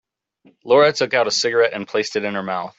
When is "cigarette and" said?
1.31-1.87